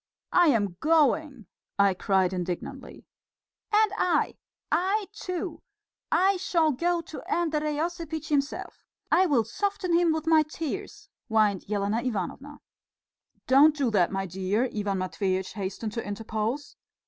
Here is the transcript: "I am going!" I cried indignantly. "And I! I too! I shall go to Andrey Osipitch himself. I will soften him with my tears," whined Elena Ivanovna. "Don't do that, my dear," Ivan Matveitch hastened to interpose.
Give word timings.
"I 0.33 0.47
am 0.47 0.77
going!" 0.79 1.45
I 1.77 1.93
cried 1.93 2.33
indignantly. 2.33 3.05
"And 3.71 3.91
I! 3.95 4.33
I 4.71 5.05
too! 5.13 5.61
I 6.11 6.37
shall 6.37 6.71
go 6.71 7.01
to 7.01 7.21
Andrey 7.31 7.79
Osipitch 7.79 8.29
himself. 8.29 8.83
I 9.11 9.27
will 9.27 9.43
soften 9.43 9.93
him 9.93 10.11
with 10.11 10.25
my 10.25 10.41
tears," 10.41 11.07
whined 11.27 11.65
Elena 11.69 12.01
Ivanovna. 12.01 12.61
"Don't 13.45 13.75
do 13.75 13.91
that, 13.91 14.11
my 14.11 14.25
dear," 14.25 14.71
Ivan 14.75 14.97
Matveitch 14.97 15.53
hastened 15.53 15.91
to 15.91 16.03
interpose. 16.03 16.75